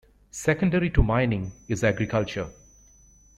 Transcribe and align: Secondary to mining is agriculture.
Secondary 0.31 0.89
to 0.89 1.03
mining 1.03 1.51
is 1.67 1.83
agriculture. 1.83 2.49